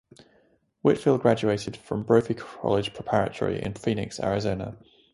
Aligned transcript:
Whitfield 0.81 1.21
graduated 1.21 1.77
from 1.77 2.01
Brophy 2.01 2.33
College 2.33 2.91
Preparatory 2.95 3.61
in 3.61 3.75
Phoenix, 3.75 4.19
Arizona. 4.19 4.75